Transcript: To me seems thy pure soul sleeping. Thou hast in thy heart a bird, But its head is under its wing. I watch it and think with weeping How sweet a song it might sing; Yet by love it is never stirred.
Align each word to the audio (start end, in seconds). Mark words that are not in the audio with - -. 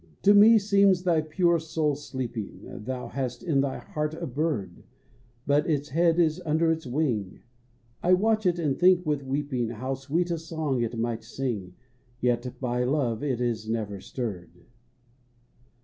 To 0.23 0.33
me 0.33 0.57
seems 0.57 1.03
thy 1.03 1.21
pure 1.21 1.59
soul 1.59 1.93
sleeping. 1.93 2.61
Thou 2.85 3.09
hast 3.09 3.43
in 3.43 3.61
thy 3.61 3.77
heart 3.77 4.15
a 4.15 4.25
bird, 4.25 4.83
But 5.45 5.69
its 5.69 5.89
head 5.89 6.17
is 6.17 6.41
under 6.43 6.71
its 6.71 6.87
wing. 6.87 7.41
I 8.01 8.13
watch 8.13 8.47
it 8.47 8.57
and 8.57 8.75
think 8.79 9.05
with 9.05 9.21
weeping 9.21 9.69
How 9.69 9.93
sweet 9.93 10.31
a 10.31 10.39
song 10.39 10.81
it 10.81 10.97
might 10.97 11.23
sing; 11.23 11.75
Yet 12.19 12.59
by 12.59 12.83
love 12.83 13.21
it 13.21 13.39
is 13.39 13.69
never 13.69 13.99
stirred. 14.01 14.65